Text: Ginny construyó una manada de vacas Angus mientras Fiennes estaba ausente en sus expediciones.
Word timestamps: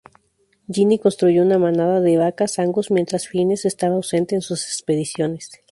Ginny 0.67 0.97
construyó 0.97 1.43
una 1.43 1.59
manada 1.59 2.01
de 2.01 2.17
vacas 2.17 2.57
Angus 2.57 2.89
mientras 2.89 3.27
Fiennes 3.27 3.65
estaba 3.65 3.93
ausente 3.93 4.33
en 4.33 4.41
sus 4.41 4.63
expediciones. 4.65 5.51